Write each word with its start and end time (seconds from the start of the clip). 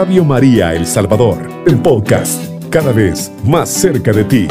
Radio 0.00 0.24
María 0.24 0.76
El 0.76 0.86
Salvador, 0.86 1.38
el 1.66 1.82
podcast, 1.82 2.40
cada 2.70 2.92
vez 2.92 3.32
más 3.44 3.68
cerca 3.68 4.12
de 4.12 4.22
ti. 4.22 4.46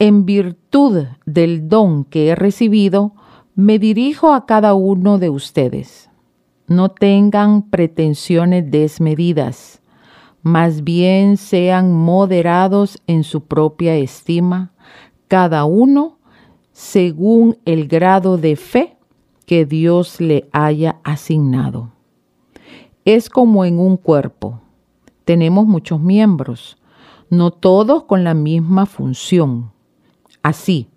En 0.00 0.26
virtud 0.26 1.04
del 1.24 1.68
don 1.68 2.02
que 2.02 2.30
he 2.30 2.34
recibido, 2.34 3.14
me 3.54 3.78
dirijo 3.78 4.32
a 4.32 4.44
cada 4.44 4.74
uno 4.74 5.18
de 5.18 5.30
ustedes. 5.30 6.10
No 6.66 6.90
tengan 6.90 7.70
pretensiones 7.70 8.72
desmedidas, 8.72 9.82
más 10.42 10.82
bien 10.82 11.36
sean 11.36 11.92
moderados 11.92 13.00
en 13.06 13.22
su 13.22 13.44
propia 13.44 13.94
estima, 13.94 14.72
cada 15.28 15.64
uno 15.64 16.18
según 16.72 17.58
el 17.64 17.86
grado 17.86 18.36
de 18.36 18.56
fe 18.56 18.91
que 19.44 19.66
Dios 19.66 20.20
le 20.20 20.48
haya 20.52 21.00
asignado. 21.04 21.90
Es 23.04 23.28
como 23.28 23.64
en 23.64 23.78
un 23.78 23.96
cuerpo. 23.96 24.60
Tenemos 25.24 25.66
muchos 25.66 26.00
miembros, 26.00 26.76
no 27.30 27.50
todos 27.50 28.04
con 28.04 28.24
la 28.24 28.34
misma 28.34 28.86
función. 28.86 29.72
Así, 30.42 30.88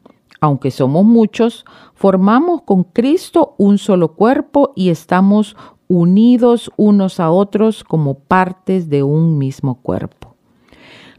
aunque 0.41 0.71
somos 0.71 1.05
muchos, 1.05 1.65
formamos 1.93 2.63
con 2.63 2.83
Cristo 2.83 3.55
un 3.57 3.77
solo 3.77 4.13
cuerpo 4.13 4.73
y 4.75 4.89
estamos 4.89 5.55
unidos 5.87 6.71
unos 6.77 7.19
a 7.19 7.31
otros 7.31 7.83
como 7.83 8.15
partes 8.15 8.89
de 8.89 9.03
un 9.03 9.37
mismo 9.37 9.75
cuerpo. 9.81 10.35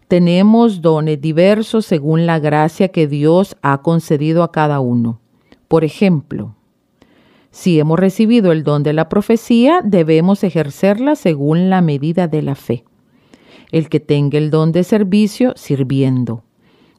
Tenemos 0.09 0.83
dones 0.83 1.21
diversos 1.21 1.87
según 1.87 2.27
la 2.27 2.39
gracia 2.39 2.89
que 2.89 3.07
Dios 3.07 3.57
ha 3.63 3.83
concedido 3.83 4.43
a 4.43 4.53
cada 4.53 4.81
uno. 4.81 5.21
Por 5.69 5.83
ejemplo, 5.83 6.56
si 7.57 7.81
hemos 7.81 7.99
recibido 7.99 8.53
el 8.53 8.65
don 8.65 8.83
de 8.83 8.93
la 8.93 9.09
profecía, 9.09 9.81
debemos 9.83 10.45
ejercerla 10.45 11.17
según 11.17 11.71
la 11.71 11.81
medida 11.81 12.29
de 12.29 12.43
la 12.43 12.55
fe. 12.55 12.85
El 13.73 13.89
que 13.89 13.99
tenga 13.99 14.37
el 14.37 14.51
don 14.51 14.73
de 14.73 14.85
servicio, 14.85 15.55
sirviendo. 15.57 16.45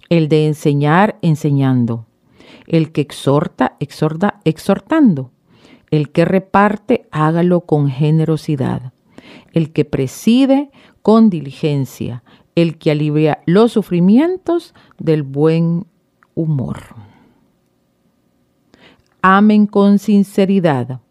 El 0.09 0.29
de 0.29 0.47
enseñar, 0.47 1.19
enseñando. 1.21 2.07
El 2.65 2.91
que 2.91 3.01
exhorta, 3.01 3.77
exhorta, 3.79 4.41
exhortando. 4.45 5.29
El 5.91 6.09
que 6.09 6.25
reparte, 6.25 7.07
hágalo 7.11 7.61
con 7.61 7.91
generosidad. 7.91 8.93
El 9.53 9.71
que 9.71 9.85
preside, 9.85 10.71
con 11.03 11.29
diligencia 11.29 12.23
el 12.55 12.79
que 12.79 12.89
alivia 12.89 13.43
los 13.45 13.73
sufrimientos 13.73 14.73
del 14.97 15.21
buen 15.21 15.85
humor. 16.33 16.79
Amen 19.21 19.67
con 19.67 19.99
sinceridad, 19.99 21.01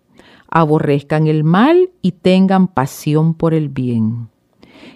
aborrezcan 0.48 1.26
el 1.26 1.44
mal 1.44 1.90
y 2.02 2.12
tengan 2.12 2.68
pasión 2.68 3.34
por 3.34 3.54
el 3.54 3.68
bien. 3.68 4.28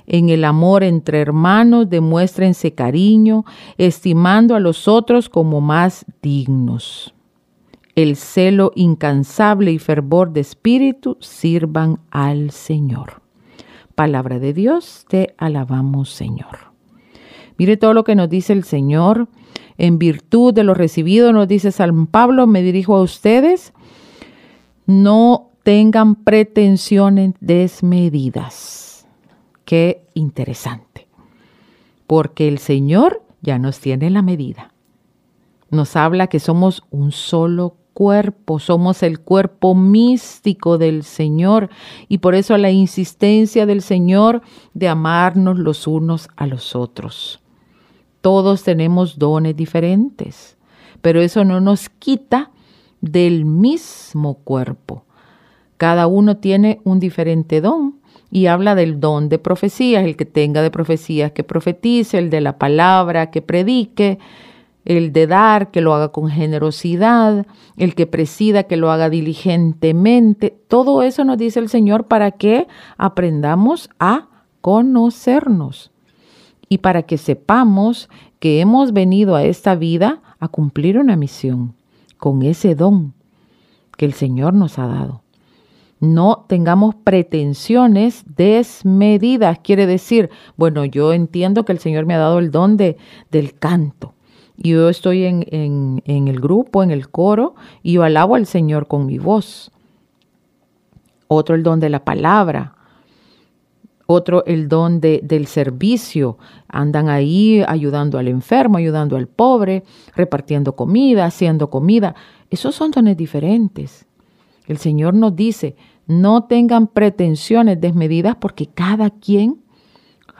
En 0.06 0.28
el 0.28 0.44
amor 0.44 0.83
entre 0.83 1.20
hermanos 1.20 1.88
demuéstrense 1.88 2.75
cariño, 2.75 3.44
estimando 3.78 4.55
a 4.55 4.61
los 4.61 4.88
otros 4.88 5.28
como 5.28 5.61
más 5.61 6.05
dignos. 6.22 7.14
El 7.94 8.16
celo 8.16 8.72
incansable 8.75 9.72
y 9.72 9.78
fervor 9.78 10.33
de 10.33 10.41
espíritu 10.41 11.16
sirvan 11.20 11.98
al 12.11 12.50
Señor. 12.50 13.22
Palabra 13.94 14.38
de 14.38 14.53
Dios, 14.53 15.05
te 15.08 15.34
alabamos 15.36 16.11
Señor. 16.11 16.70
Mire 17.58 17.77
todo 17.77 17.92
lo 17.92 18.05
que 18.05 18.14
nos 18.14 18.31
dice 18.31 18.53
el 18.53 18.64
Señor. 18.64 19.28
En 19.80 19.98
virtud 19.98 20.52
de 20.52 20.62
lo 20.62 20.74
recibido, 20.74 21.32
nos 21.32 21.48
dice 21.48 21.72
San 21.72 22.06
Pablo, 22.06 22.46
me 22.46 22.60
dirijo 22.60 22.94
a 22.96 23.00
ustedes, 23.00 23.72
no 24.84 25.48
tengan 25.62 26.16
pretensiones 26.16 27.32
desmedidas. 27.41 29.06
Qué 29.64 30.04
interesante. 30.12 31.08
Porque 32.06 32.46
el 32.46 32.58
Señor 32.58 33.22
ya 33.40 33.58
nos 33.58 33.80
tiene 33.80 34.10
la 34.10 34.20
medida. 34.20 34.74
Nos 35.70 35.96
habla 35.96 36.26
que 36.26 36.40
somos 36.40 36.84
un 36.90 37.10
solo 37.10 37.78
cuerpo, 37.94 38.58
somos 38.58 39.02
el 39.02 39.20
cuerpo 39.20 39.74
místico 39.74 40.76
del 40.76 41.04
Señor 41.04 41.70
y 42.06 42.19
por 42.19 42.34
eso 42.34 42.58
la 42.58 42.70
insistencia 42.70 43.64
del 43.64 43.80
Señor 43.80 44.42
de 44.74 44.88
amarnos 44.88 45.58
los 45.58 45.86
unos 45.86 46.28
a 46.36 46.46
los 46.46 46.76
otros. 46.76 47.39
Todos 48.20 48.62
tenemos 48.62 49.19
dones 49.19 49.56
diferentes, 49.56 50.56
pero 51.00 51.20
eso 51.20 51.44
no 51.44 51.60
nos 51.60 51.88
quita 51.88 52.50
del 53.00 53.44
mismo 53.44 54.34
cuerpo. 54.34 55.04
Cada 55.78 56.06
uno 56.06 56.36
tiene 56.36 56.81
un 56.84 57.00
diferente 57.00 57.62
don 57.62 58.00
y 58.31 58.47
habla 58.47 58.75
del 58.75 59.00
don 59.00 59.28
de 59.31 59.38
profecías, 59.38 60.04
el 60.04 60.16
que 60.16 60.26
tenga 60.26 60.60
de 60.60 60.70
profecías 60.70 61.32
que 61.32 61.42
profetice, 61.42 62.19
el 62.19 62.28
de 62.28 62.42
la 62.42 62.58
palabra 62.58 63.31
que 63.31 63.41
predique, 63.41 64.19
el 64.84 65.12
de 65.12 65.26
dar, 65.26 65.70
que 65.70 65.81
lo 65.81 65.94
haga 65.94 66.08
con 66.08 66.28
generosidad, 66.28 67.47
el 67.76 67.94
que 67.94 68.06
presida, 68.06 68.64
que 68.64 68.76
lo 68.76 68.91
haga 68.91 69.08
diligentemente. 69.08 70.56
Todo 70.69 71.02
eso 71.02 71.25
nos 71.25 71.38
dice 71.38 71.60
el 71.60 71.69
Señor 71.69 72.04
para 72.04 72.32
que 72.32 72.66
aprendamos 72.98 73.88
a 73.98 74.28
conocernos 74.60 75.91
y 76.70 76.78
para 76.78 77.03
que 77.03 77.19
sepamos 77.19 78.08
que 78.38 78.60
hemos 78.60 78.94
venido 78.94 79.36
a 79.36 79.44
esta 79.44 79.75
vida 79.75 80.22
a 80.38 80.48
cumplir 80.48 80.97
una 80.97 81.16
misión 81.16 81.75
con 82.16 82.41
ese 82.41 82.75
don 82.75 83.12
que 83.98 84.06
el 84.06 84.14
Señor 84.14 84.54
nos 84.54 84.78
ha 84.78 84.86
dado. 84.86 85.20
No 86.00 86.47
tengamos 86.48 86.94
pretensiones 86.94 88.25
desmedidas. 88.25 89.58
Quiere 89.58 89.84
decir, 89.84 90.31
bueno, 90.56 90.86
yo 90.86 91.12
entiendo 91.12 91.66
que 91.66 91.72
el 91.72 91.78
Señor 91.78 92.06
me 92.06 92.14
ha 92.14 92.19
dado 92.19 92.38
el 92.38 92.50
don 92.50 92.78
de, 92.78 92.97
del 93.31 93.52
canto 93.52 94.14
yo 94.69 94.91
estoy 94.91 95.25
en, 95.25 95.47
en, 96.04 96.28
el 96.28 96.38
grupo, 96.38 96.82
en 96.82 96.91
el 96.91 97.08
coro, 97.08 97.54
y 97.82 97.94
yo 97.94 98.02
alabo 98.02 98.34
al 98.34 98.47
Señor 98.47 98.87
con 98.87 99.06
mi 99.06 99.19
voz. 99.19 99.72
Otro 101.28 101.54
el 101.54 101.62
don 101.62 101.81
de 101.81 101.88
la 101.88 102.04
palabra. 102.04 102.75
Otro 104.12 104.44
el 104.44 104.66
don 104.66 105.00
de, 105.00 105.21
del 105.22 105.47
servicio. 105.47 106.37
Andan 106.66 107.09
ahí 107.09 107.62
ayudando 107.69 108.19
al 108.19 108.26
enfermo, 108.26 108.76
ayudando 108.76 109.16
al 109.16 109.28
pobre, 109.28 109.84
repartiendo 110.16 110.75
comida, 110.75 111.26
haciendo 111.26 111.71
comida. 111.71 112.16
Esos 112.50 112.75
son 112.75 112.91
dones 112.91 113.16
diferentes. 113.16 114.09
El 114.66 114.78
Señor 114.78 115.15
nos 115.15 115.37
dice, 115.37 115.76
no 116.09 116.43
tengan 116.47 116.88
pretensiones 116.88 117.81
desmedidas 117.81 118.34
porque 118.34 118.66
cada 118.66 119.10
quien 119.10 119.60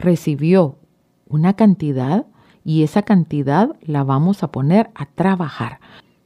recibió 0.01 0.79
una 1.29 1.55
cantidad 1.55 2.27
y 2.65 2.83
esa 2.83 3.03
cantidad 3.03 3.71
la 3.83 4.03
vamos 4.03 4.43
a 4.43 4.51
poner 4.51 4.91
a 4.97 5.07
trabajar. 5.07 5.79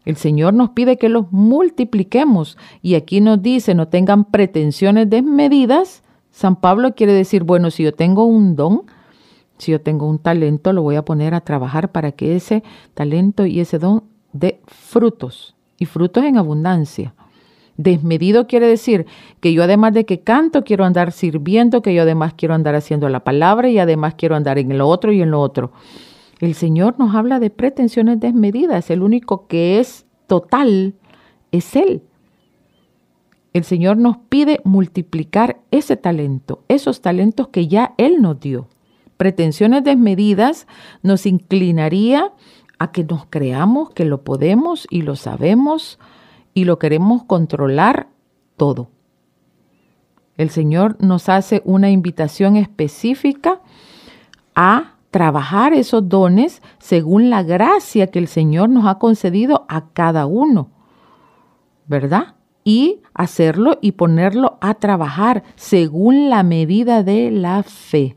El 0.06 0.16
Señor 0.16 0.54
nos 0.54 0.70
pide 0.70 0.96
que 0.96 1.10
los 1.10 1.30
multipliquemos 1.30 2.56
y 2.80 2.94
aquí 2.94 3.20
nos 3.20 3.42
dice 3.42 3.74
no 3.74 3.88
tengan 3.88 4.24
pretensiones 4.24 5.10
desmedidas. 5.10 6.03
San 6.34 6.56
Pablo 6.56 6.96
quiere 6.96 7.12
decir, 7.12 7.44
bueno, 7.44 7.70
si 7.70 7.84
yo 7.84 7.94
tengo 7.94 8.24
un 8.24 8.56
don, 8.56 8.82
si 9.56 9.70
yo 9.70 9.80
tengo 9.80 10.08
un 10.08 10.18
talento, 10.18 10.72
lo 10.72 10.82
voy 10.82 10.96
a 10.96 11.04
poner 11.04 11.32
a 11.32 11.42
trabajar 11.42 11.92
para 11.92 12.10
que 12.10 12.34
ese 12.34 12.64
talento 12.92 13.46
y 13.46 13.60
ese 13.60 13.78
don 13.78 14.02
dé 14.32 14.60
frutos 14.66 15.54
y 15.78 15.86
frutos 15.86 16.24
en 16.24 16.36
abundancia. 16.36 17.14
Desmedido 17.76 18.48
quiere 18.48 18.66
decir 18.66 19.06
que 19.38 19.52
yo 19.52 19.62
además 19.62 19.94
de 19.94 20.06
que 20.06 20.22
canto, 20.22 20.64
quiero 20.64 20.84
andar 20.84 21.12
sirviendo, 21.12 21.82
que 21.82 21.94
yo 21.94 22.02
además 22.02 22.34
quiero 22.36 22.54
andar 22.54 22.74
haciendo 22.74 23.08
la 23.08 23.22
palabra 23.22 23.68
y 23.68 23.78
además 23.78 24.14
quiero 24.16 24.34
andar 24.34 24.58
en 24.58 24.76
lo 24.76 24.88
otro 24.88 25.12
y 25.12 25.22
en 25.22 25.30
lo 25.30 25.40
otro. 25.40 25.70
El 26.40 26.54
Señor 26.54 26.96
nos 26.98 27.14
habla 27.14 27.38
de 27.38 27.50
pretensiones 27.50 28.18
desmedidas. 28.18 28.90
El 28.90 29.02
único 29.02 29.46
que 29.46 29.78
es 29.78 30.04
total 30.26 30.96
es 31.52 31.76
Él. 31.76 32.02
El 33.54 33.62
Señor 33.62 33.96
nos 33.96 34.16
pide 34.16 34.60
multiplicar 34.64 35.60
ese 35.70 35.96
talento, 35.96 36.64
esos 36.66 37.00
talentos 37.00 37.48
que 37.48 37.68
ya 37.68 37.94
Él 37.98 38.20
nos 38.20 38.40
dio. 38.40 38.66
Pretensiones 39.16 39.84
desmedidas 39.84 40.66
nos 41.02 41.24
inclinaría 41.24 42.32
a 42.80 42.90
que 42.90 43.04
nos 43.04 43.26
creamos 43.26 43.90
que 43.90 44.04
lo 44.04 44.24
podemos 44.24 44.88
y 44.90 45.02
lo 45.02 45.14
sabemos 45.14 46.00
y 46.52 46.64
lo 46.64 46.80
queremos 46.80 47.22
controlar 47.22 48.08
todo. 48.56 48.90
El 50.36 50.50
Señor 50.50 50.96
nos 51.00 51.28
hace 51.28 51.62
una 51.64 51.90
invitación 51.90 52.56
específica 52.56 53.60
a 54.56 54.96
trabajar 55.12 55.74
esos 55.74 56.08
dones 56.08 56.60
según 56.80 57.30
la 57.30 57.44
gracia 57.44 58.08
que 58.08 58.18
el 58.18 58.26
Señor 58.26 58.68
nos 58.68 58.86
ha 58.86 58.98
concedido 58.98 59.64
a 59.68 59.90
cada 59.92 60.26
uno, 60.26 60.70
¿verdad? 61.86 62.34
Y 62.64 63.02
hacerlo 63.12 63.78
y 63.82 63.92
ponerlo 63.92 64.58
a 64.60 64.74
trabajar 64.74 65.44
según 65.54 66.30
la 66.30 66.42
medida 66.42 67.02
de 67.02 67.30
la 67.30 67.62
fe. 67.62 68.16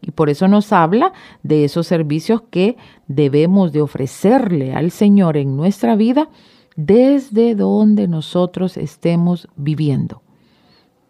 Y 0.00 0.10
por 0.10 0.30
eso 0.30 0.46
nos 0.46 0.72
habla 0.72 1.12
de 1.42 1.64
esos 1.64 1.86
servicios 1.86 2.42
que 2.50 2.76
debemos 3.08 3.72
de 3.72 3.82
ofrecerle 3.82 4.74
al 4.74 4.90
Señor 4.90 5.36
en 5.36 5.56
nuestra 5.56 5.96
vida 5.96 6.28
desde 6.76 7.54
donde 7.54 8.06
nosotros 8.06 8.76
estemos 8.76 9.48
viviendo, 9.56 10.22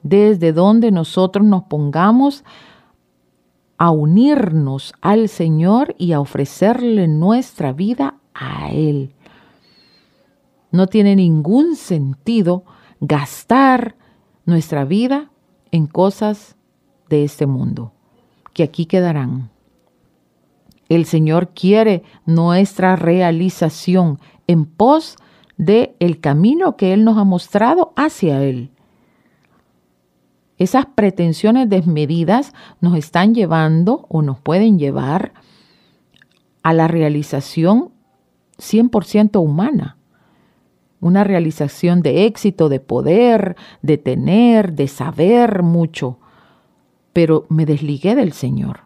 desde 0.03 0.53
donde 0.53 0.93
nosotros 0.93 1.45
nos 1.45 1.65
pongamos 1.65 2.45
a 3.77 3.91
unirnos 3.91 4.95
al 5.01 5.29
Señor 5.29 5.95
y 5.99 6.13
a 6.13 6.21
ofrecerle 6.21 7.09
nuestra 7.09 7.73
vida 7.73 8.19
a 8.33 8.71
Él. 8.71 9.13
No 10.71 10.87
tiene 10.87 11.17
ningún 11.17 11.77
sentido 11.77 12.65
gastar 13.01 13.97
nuestra 14.45 14.85
vida 14.85 15.31
en 15.71 15.87
cosas 15.87 16.57
de 17.09 17.25
este 17.25 17.47
mundo, 17.47 17.93
que 18.53 18.63
aquí 18.63 18.87
quedarán. 18.87 19.51
El 20.89 21.05
Señor 21.05 21.49
quiere 21.49 22.03
nuestra 22.25 22.97
realización 22.97 24.21
en 24.47 24.65
pos 24.67 25.17
de 25.57 25.97
el 26.01 26.21
camino 26.21 26.77
que 26.77 26.93
Él 26.93 27.05
nos 27.05 27.19
ha 27.19 27.25
mostrado 27.25 27.93
hacia 27.97 28.43
Él. 28.43 28.71
Esas 30.59 30.87
pretensiones 30.87 31.69
desmedidas 31.69 32.55
nos 32.81 32.97
están 32.97 33.35
llevando 33.35 34.07
o 34.09 34.23
nos 34.23 34.41
pueden 34.41 34.79
llevar 34.79 35.33
a 36.63 36.73
la 36.73 36.89
realización 36.89 37.91
100% 38.59 39.41
humana. 39.41 39.99
Una 41.01 41.25
realización 41.25 42.03
de 42.03 42.27
éxito, 42.27 42.69
de 42.69 42.81
poder, 42.81 43.57
de 43.83 43.99
tener, 43.99 44.73
de 44.73 44.89
saber 44.89 45.63
mucho. 45.63 46.19
Pero 47.13 47.47
me 47.49 47.67
desligué 47.67 48.15
del 48.15 48.33
Señor. 48.33 48.81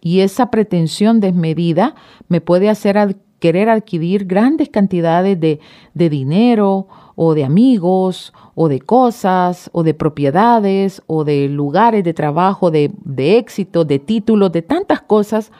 Y 0.00 0.20
esa 0.20 0.50
pretensión 0.50 1.20
desmedida 1.20 1.94
me 2.28 2.40
puede 2.40 2.68
hacer 2.68 2.98
querer 3.44 3.68
adquirir 3.68 4.24
grandes 4.24 4.70
cantidades 4.70 5.38
de, 5.38 5.60
dinero 5.94 6.88
o 7.14 7.34
de 7.34 7.44
amigos 7.44 8.32
o 8.54 8.68
de 8.68 8.80
cosas 8.80 9.68
o 9.74 9.82
de 9.82 9.92
propiedades 9.92 11.02
o 11.06 11.24
de 11.24 11.50
lugares 11.50 12.04
de 12.04 12.14
trabajo, 12.14 12.70
de, 12.70 12.90
de 13.04 13.36
éxito, 13.36 13.84
de 13.84 13.98
títulos, 13.98 14.50
de 14.50 14.62
tantas 14.62 15.02
cosas 15.02 15.52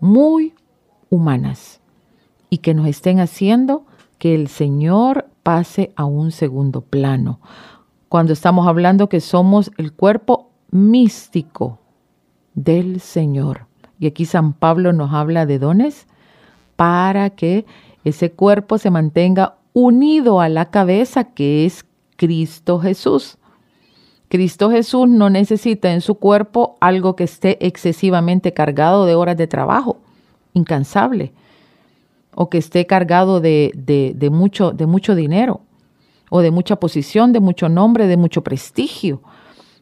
muy 0.00 0.54
humanas 1.10 1.80
y 2.50 2.58
que 2.58 2.74
nos 2.74 2.88
estén 2.88 3.20
haciendo 3.20 3.84
que 4.18 4.34
el 4.34 4.48
Señor 4.48 5.28
pase 5.42 5.92
a 5.96 6.04
un 6.04 6.32
segundo 6.32 6.80
plano. 6.80 7.40
Cuando 8.08 8.32
estamos 8.32 8.66
hablando 8.66 9.08
que 9.08 9.20
somos 9.20 9.70
el 9.78 9.92
cuerpo 9.92 10.50
místico 10.70 11.78
del 12.54 13.00
Señor. 13.00 13.66
Y 13.98 14.06
aquí 14.06 14.24
San 14.26 14.52
Pablo 14.52 14.92
nos 14.92 15.12
habla 15.12 15.46
de 15.46 15.58
dones 15.58 16.06
para 16.76 17.30
que 17.30 17.64
ese 18.04 18.32
cuerpo 18.32 18.78
se 18.78 18.90
mantenga 18.90 19.56
unido 19.72 20.40
a 20.40 20.48
la 20.48 20.70
cabeza 20.70 21.24
que 21.24 21.64
es 21.66 21.84
Cristo 22.16 22.78
Jesús. 22.80 23.38
Cristo 24.28 24.70
Jesús 24.70 25.08
no 25.08 25.30
necesita 25.30 25.92
en 25.92 26.00
su 26.00 26.16
cuerpo 26.16 26.76
algo 26.80 27.14
que 27.14 27.24
esté 27.24 27.64
excesivamente 27.64 28.52
cargado 28.52 29.06
de 29.06 29.14
horas 29.14 29.36
de 29.36 29.46
trabajo, 29.46 29.98
incansable, 30.52 31.32
o 32.36 32.48
que 32.48 32.58
esté 32.58 32.86
cargado 32.86 33.40
de, 33.40 33.72
de, 33.74 34.30
mucho, 34.30 34.70
de 34.70 34.86
mucho 34.86 35.16
dinero, 35.16 35.62
o 36.30 36.40
de 36.40 36.52
mucha 36.52 36.76
posición, 36.76 37.32
de 37.32 37.40
mucho 37.40 37.68
nombre, 37.68 38.06
de 38.06 38.16
mucho 38.16 38.42
prestigio. 38.44 39.22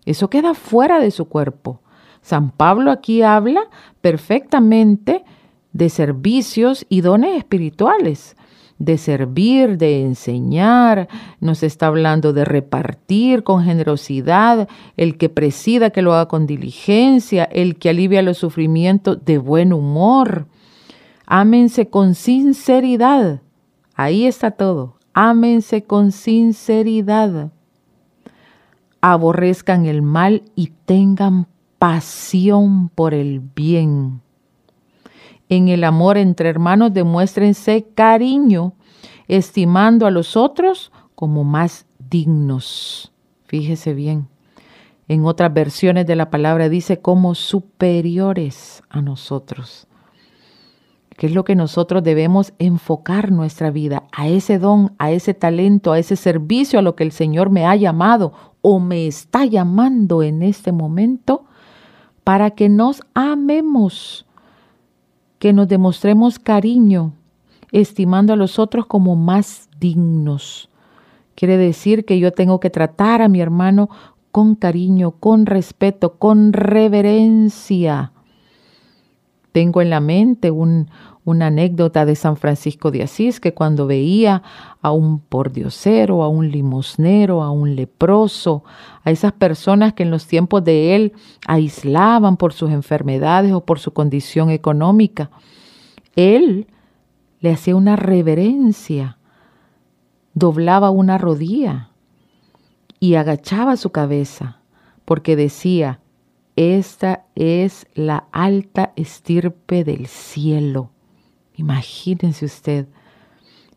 Eso 0.06 0.31
queda 0.31 0.55
fuera 0.55 0.99
de 1.01 1.11
su 1.11 1.27
cuerpo. 1.27 1.81
San 2.23 2.51
Pablo 2.51 2.91
aquí 2.91 3.21
habla 3.21 3.69
perfectamente 4.01 5.25
de 5.73 5.91
servicios 5.91 6.87
y 6.89 7.03
dones 7.03 7.37
espirituales 7.37 8.37
de 8.79 8.99
servir, 8.99 9.79
de 9.79 10.03
enseñar, 10.03 11.09
nos 11.41 11.62
está 11.62 11.87
hablando 11.87 12.33
de 12.33 12.45
repartir 12.45 13.45
con 13.45 13.62
generosidad, 13.62 14.69
el 14.97 15.17
que 15.17 15.29
presida 15.29 15.91
que 15.91 16.03
lo 16.03 16.12
haga 16.12 16.29
con 16.29 16.47
diligencia, 16.47 17.45
el 17.45 17.77
que 17.77 17.91
alivia 17.91 18.23
los 18.23 18.39
sufrimientos 18.39 19.25
de 19.25 19.39
buen 19.39 19.73
humor. 19.73 20.47
Ámense 21.26 21.88
con 21.88 22.15
sinceridad. 22.15 23.41
Ahí 23.94 24.26
está 24.26 24.50
todo. 24.50 24.99
Ámense 25.12 25.85
con 25.85 26.12
sinceridad. 26.12 27.53
Aborrezcan 29.00 29.87
el 29.87 30.03
mal 30.03 30.43
y 30.55 30.73
tengan 30.85 31.47
pasión 31.79 32.88
por 32.88 33.15
el 33.15 33.41
bien. 33.41 34.21
En 35.49 35.69
el 35.69 35.85
amor 35.85 36.17
entre 36.17 36.49
hermanos 36.49 36.93
demuéstrense 36.93 37.87
cariño, 37.94 38.73
estimando 39.29 40.06
a 40.06 40.11
los 40.11 40.37
otros 40.37 40.91
como 41.15 41.44
más 41.44 41.87
dignos. 41.99 43.12
Fíjese 43.44 43.94
bien. 43.94 44.29
En 45.06 45.26
otras 45.26 45.53
versiones 45.53 46.06
de 46.06 46.17
la 46.17 46.31
palabra 46.31 46.69
dice 46.69 47.00
como 47.00 47.35
superiores 47.35 48.82
a 48.88 49.03
nosotros. 49.03 49.87
¿Qué 51.16 51.26
es 51.26 51.32
lo 51.32 51.44
que 51.44 51.55
nosotros 51.55 52.02
debemos 52.02 52.52
enfocar 52.58 53.31
nuestra 53.31 53.70
vida? 53.70 54.05
A 54.12 54.28
ese 54.28 54.58
don, 54.58 54.94
a 54.99 55.12
ese 55.12 55.34
talento, 55.34 55.93
a 55.93 55.99
ese 55.99 56.16
servicio 56.16 56.78
a 56.78 56.82
lo 56.82 56.96
que 56.96 57.05
el 57.05 57.12
Señor 57.12 57.50
me 57.50 57.66
ha 57.66 57.76
llamado 57.76 58.32
o 58.62 58.81
me 58.81 59.06
está 59.06 59.44
llamando 59.44 60.22
en 60.22 60.43
este 60.43 60.72
momento 60.72 61.44
para 62.25 62.50
que 62.50 62.69
nos 62.69 63.02
amemos 63.14 64.26
que 65.44 65.52
nos 65.52 65.69
demostremos 65.69 66.38
cariño, 66.38 67.12
estimando 67.70 68.32
a 68.32 68.37
los 68.37 68.58
otros 68.58 68.87
como 68.87 69.14
más 69.14 69.69
dignos. 69.78 70.70
Quiere 71.34 71.58
decir 71.58 72.06
que 72.06 72.19
yo 72.19 72.32
tengo 72.32 72.61
que 72.61 72.70
tratar 72.70 73.20
a 73.20 73.28
mi 73.28 73.43
hermano 73.43 73.90
con 74.32 74.55
cariño, 74.55 75.11
con 75.11 75.44
respeto, 75.44 76.14
con 76.14 76.55
reverencia. 76.55 78.13
Tengo 79.55 79.81
en 79.83 79.89
la 79.89 80.01
mente 80.01 80.51
un, 80.51 80.91
una 81.25 81.47
anécdota 81.47 82.05
de 82.05 82.17
San 82.17 82.37
Francisco 82.37 82.91
de 82.91 83.05
Asís 83.05 83.39
que 83.39 83.55
cuando 83.55 83.87
veía 83.87 84.43
a 84.83 84.91
un 84.91 85.21
pordiosero, 85.21 86.25
a 86.25 86.29
un 86.29 86.51
limosnero, 86.51 87.41
a 87.41 87.53
un 87.53 87.77
leproso, 87.77 88.65
a 89.05 89.12
esas 89.12 89.31
personas 89.31 89.93
que 89.93 90.03
en 90.03 90.11
los 90.11 90.27
tiempos 90.27 90.65
de 90.65 90.97
él 90.97 91.12
aislaban 91.47 92.37
por 92.37 92.53
sus 92.53 92.73
enfermedades 92.73 93.53
o 93.53 93.65
por 93.65 93.79
su 93.79 93.93
condición 93.93 94.51
económica, 94.51 95.31
él 96.17 96.67
le 97.39 97.53
hacía 97.53 97.76
una 97.76 97.95
reverencia, 97.95 99.19
doblaba 100.33 100.90
una 100.90 101.17
rodilla 101.17 101.90
y 102.99 103.14
agachaba 103.14 103.76
su 103.76 103.90
cabeza, 103.90 104.59
porque 105.05 105.37
decía, 105.37 106.00
esta 106.56 107.25
es 107.34 107.87
la 107.94 108.28
alta 108.32 108.92
estirpe 108.96 109.84
del 109.84 110.06
cielo. 110.06 110.90
Imagínense 111.56 112.44
usted, 112.44 112.87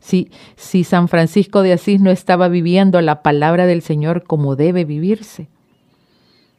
si, 0.00 0.30
si 0.56 0.84
San 0.84 1.08
Francisco 1.08 1.62
de 1.62 1.72
Asís 1.72 2.00
no 2.00 2.10
estaba 2.10 2.48
viviendo 2.48 3.00
la 3.00 3.22
palabra 3.22 3.66
del 3.66 3.82
Señor 3.82 4.24
como 4.24 4.56
debe 4.56 4.84
vivirse. 4.84 5.48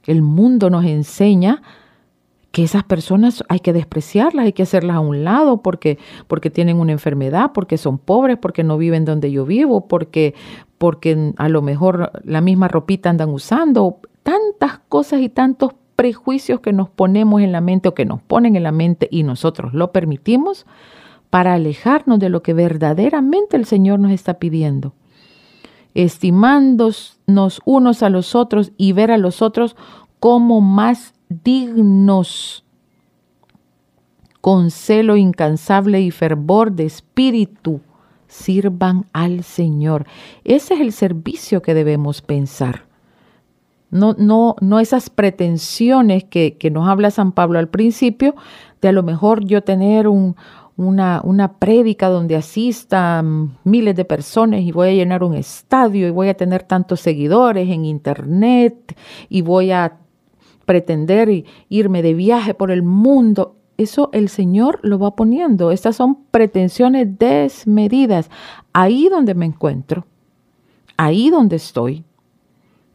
El 0.05 0.21
mundo 0.21 0.69
nos 0.69 0.85
enseña 0.85 1.61
que 2.51 2.63
esas 2.63 2.83
personas 2.83 3.43
hay 3.47 3.59
que 3.59 3.73
despreciarlas, 3.73 4.45
hay 4.45 4.53
que 4.53 4.63
hacerlas 4.63 4.95
a 4.95 5.01
un 5.01 5.23
lado 5.23 5.61
porque, 5.61 5.99
porque 6.27 6.49
tienen 6.49 6.77
una 6.79 6.91
enfermedad, 6.91 7.51
porque 7.53 7.77
son 7.77 7.97
pobres, 7.97 8.37
porque 8.37 8.63
no 8.63 8.77
viven 8.77 9.05
donde 9.05 9.31
yo 9.31 9.45
vivo, 9.45 9.87
porque, 9.87 10.33
porque 10.77 11.33
a 11.37 11.47
lo 11.47 11.61
mejor 11.61 12.11
la 12.23 12.41
misma 12.41 12.67
ropita 12.67 13.09
andan 13.09 13.29
usando, 13.29 13.99
tantas 14.23 14.79
cosas 14.89 15.21
y 15.21 15.29
tantos 15.29 15.73
prejuicios 15.99 16.61
que 16.61 16.71
nos 16.71 16.87
ponemos 16.87 17.41
en 17.41 17.51
la 17.51 17.59
mente 17.59 17.89
o 17.89 17.93
que 17.93 18.05
nos 18.05 18.21
ponen 18.21 18.55
en 18.55 18.63
la 18.63 18.71
mente 18.71 19.09
y 19.11 19.23
nosotros 19.23 19.73
lo 19.73 19.91
permitimos, 19.91 20.65
para 21.29 21.55
alejarnos 21.55 22.19
de 22.19 22.29
lo 22.29 22.41
que 22.41 22.53
verdaderamente 22.53 23.57
el 23.57 23.65
Señor 23.65 23.99
nos 23.99 24.13
está 24.13 24.35
pidiendo, 24.35 24.93
estimándonos 25.95 27.61
unos 27.65 28.01
a 28.01 28.09
los 28.09 28.33
otros 28.33 28.71
y 28.77 28.93
ver 28.93 29.11
a 29.11 29.17
los 29.17 29.41
otros 29.41 29.75
como 30.21 30.61
más 30.61 31.15
dignos, 31.27 32.63
con 34.39 34.71
celo 34.71 35.17
incansable 35.17 35.99
y 35.99 36.11
fervor 36.11 36.71
de 36.71 36.85
espíritu, 36.85 37.81
sirvan 38.29 39.05
al 39.11 39.43
Señor. 39.43 40.05
Ese 40.45 40.75
es 40.75 40.79
el 40.79 40.93
servicio 40.93 41.61
que 41.61 41.73
debemos 41.73 42.21
pensar. 42.21 42.88
No, 43.91 44.15
no, 44.17 44.55
no 44.61 44.79
esas 44.79 45.09
pretensiones 45.09 46.23
que, 46.23 46.57
que 46.57 46.69
nos 46.69 46.87
habla 46.87 47.11
San 47.11 47.31
Pablo 47.31 47.59
al 47.59 47.69
principio, 47.69 48.35
de 48.81 48.89
a 48.89 48.91
lo 48.91 49.03
mejor 49.03 49.43
yo 49.45 49.63
tener 49.63 50.07
un, 50.07 50.35
una, 50.79 51.19
una 51.25 51.57
prédica 51.57 52.07
donde 52.07 52.37
asistan 52.37 53.57
miles 53.65 53.97
de 53.97 54.05
personas 54.05 54.61
y 54.61 54.71
voy 54.71 54.87
a 54.87 54.93
llenar 54.93 55.23
un 55.25 55.35
estadio 55.35 56.07
y 56.07 56.11
voy 56.11 56.29
a 56.29 56.35
tener 56.35 56.63
tantos 56.63 57.01
seguidores 57.01 57.69
en 57.69 57.83
internet 57.83 58.97
y 59.27 59.41
voy 59.41 59.71
a 59.71 59.97
pretender 60.63 61.43
irme 61.67 62.01
de 62.01 62.13
viaje 62.13 62.53
por 62.53 62.71
el 62.71 62.81
mundo. 62.81 63.57
eso 63.75 64.09
el 64.13 64.29
Señor 64.29 64.79
lo 64.81 64.99
va 64.99 65.17
poniendo. 65.17 65.71
Estas 65.71 65.97
son 65.97 66.19
pretensiones 66.31 67.19
desmedidas. 67.19 68.29
Ahí 68.71 69.09
donde 69.09 69.33
me 69.33 69.47
encuentro, 69.47 70.05
ahí 70.95 71.29
donde 71.29 71.57
estoy, 71.57 72.05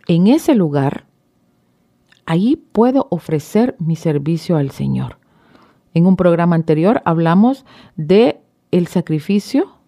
en 0.07 0.27
ese 0.27 0.55
lugar, 0.55 1.07
ahí 2.27 2.57
puedo 2.57 3.07
ofrecer 3.11 3.77
mi 3.79 3.97
servicio 3.97 4.57
al 4.57 4.71
Señor. 4.71 5.19
En 5.95 6.07
un 6.07 6.17
programa 6.17 6.57
anterior 6.57 7.03
hablamos 7.05 7.65
de 7.97 8.41
el 8.71 8.87
sacrificio 8.89 9.79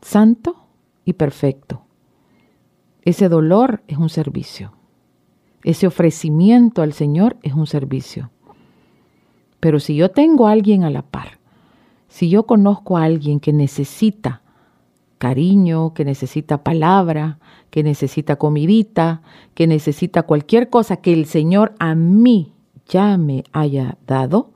santo 0.00 0.56
y 1.04 1.14
perfecto. 1.14 1.82
Ese 3.02 3.28
dolor 3.28 3.82
es 3.88 3.98
un 3.98 4.08
servicio. 4.08 4.72
Ese 5.64 5.86
ofrecimiento 5.86 6.82
al 6.82 6.92
Señor 6.92 7.36
es 7.42 7.52
un 7.52 7.66
servicio. 7.66 8.30
Pero 9.60 9.80
si 9.80 9.96
yo 9.96 10.10
tengo 10.10 10.46
a 10.46 10.52
alguien 10.52 10.84
a 10.84 10.90
la 10.90 11.02
par, 11.02 11.38
si 12.08 12.30
yo 12.30 12.44
conozco 12.44 12.96
a 12.96 13.04
alguien 13.04 13.40
que 13.40 13.52
necesita 13.52 14.42
cariño, 15.18 15.92
que 15.94 16.04
necesita 16.04 16.62
palabra, 16.62 17.38
que 17.70 17.82
necesita 17.82 18.36
comidita, 18.36 19.22
que 19.54 19.66
necesita 19.66 20.22
cualquier 20.22 20.70
cosa 20.70 20.96
que 20.96 21.12
el 21.12 21.26
Señor 21.26 21.74
a 21.78 21.94
mí 21.94 22.54
ya 22.88 23.18
me 23.18 23.44
haya 23.52 23.98
dado, 24.06 24.50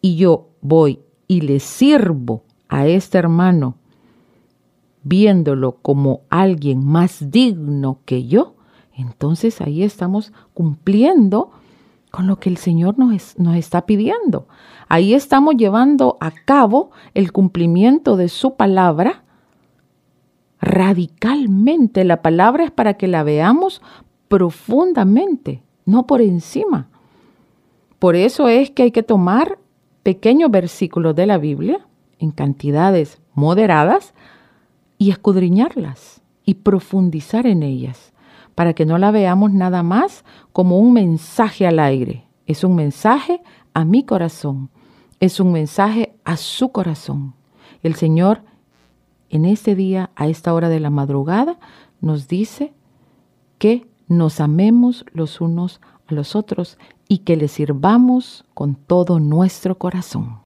y 0.00 0.16
yo 0.16 0.50
voy 0.60 1.00
y 1.26 1.40
le 1.40 1.58
sirvo 1.58 2.44
a 2.68 2.86
este 2.86 3.18
hermano 3.18 3.76
viéndolo 5.02 5.78
como 5.82 6.22
alguien 6.30 6.84
más 6.84 7.30
digno 7.30 8.00
que 8.04 8.26
yo, 8.26 8.54
entonces 8.92 9.60
ahí 9.60 9.82
estamos 9.82 10.32
cumpliendo 10.54 11.50
con 12.10 12.26
lo 12.26 12.40
que 12.40 12.48
el 12.48 12.56
Señor 12.56 12.98
nos, 12.98 13.38
nos, 13.38 13.56
está 13.56 13.84
pidiendo. 13.86 14.48
Ahí 14.88 15.14
estamos 15.14 15.56
llevando 15.56 16.16
a 16.20 16.30
cabo 16.30 16.90
el 17.14 17.30
cumplimiento 17.30 18.16
de 18.16 18.28
su 18.28 18.56
palabra 18.56 19.22
radicalmente. 20.60 22.04
La 22.04 22.22
palabra 22.22 22.64
es 22.64 22.70
para 22.70 22.94
que 22.94 23.08
la 23.08 23.22
veamos 23.22 23.82
profundamente, 24.28 25.62
no 25.84 26.06
por 26.06 26.20
encima. 26.20 26.88
Por 27.98 28.16
eso 28.16 28.48
es 28.48 28.70
que 28.70 28.84
hay 28.84 28.90
que 28.90 29.02
tomar 29.02 29.58
pequeños 30.02 30.50
versículos 30.50 31.14
de 31.16 31.26
la 31.26 31.38
Biblia 31.38 31.86
en 32.18 32.30
cantidades 32.30 33.20
moderadas 33.34 34.14
y 34.98 35.10
escudriñarlas 35.10 36.22
y 36.44 36.54
profundizar 36.54 37.46
en 37.46 37.62
ellas 37.62 38.12
para 38.54 38.72
que 38.72 38.86
no 38.86 38.98
la 38.98 39.10
veamos 39.10 39.52
nada 39.52 39.82
más 39.82 40.24
como 40.52 40.78
un 40.78 40.92
mensaje 40.92 41.66
al 41.66 41.78
aire. 41.78 42.24
Es 42.46 42.64
un 42.64 42.74
mensaje 42.74 43.42
a 43.74 43.84
mi 43.84 44.04
corazón, 44.04 44.70
es 45.20 45.40
un 45.40 45.52
mensaje 45.52 46.16
a 46.24 46.36
su 46.36 46.70
corazón. 46.70 47.34
El 47.82 47.94
Señor 47.94 48.42
en 49.30 49.44
este 49.44 49.74
día, 49.74 50.10
a 50.16 50.28
esta 50.28 50.54
hora 50.54 50.68
de 50.68 50.80
la 50.80 50.90
madrugada, 50.90 51.58
nos 52.00 52.28
dice 52.28 52.72
que 53.58 53.86
nos 54.08 54.40
amemos 54.40 55.04
los 55.12 55.40
unos 55.40 55.80
a 56.06 56.14
los 56.14 56.36
otros 56.36 56.78
y 57.08 57.18
que 57.18 57.36
le 57.36 57.48
sirvamos 57.48 58.44
con 58.54 58.74
todo 58.74 59.18
nuestro 59.18 59.78
corazón. 59.78 60.45